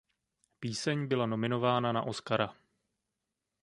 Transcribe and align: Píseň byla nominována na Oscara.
Píseň 0.59 1.07
byla 1.07 1.25
nominována 1.25 1.91
na 1.91 2.01
Oscara. 2.01 2.55